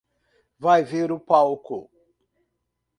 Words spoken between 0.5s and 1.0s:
Vai